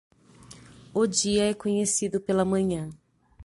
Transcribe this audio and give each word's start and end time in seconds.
O 0.95 1.05
dia 1.05 1.51
é 1.51 1.53
conhecido 1.53 2.19
pela 2.19 2.43
manhã. 2.43 2.89